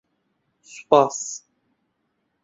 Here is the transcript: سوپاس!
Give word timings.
سوپاس! 0.71 1.19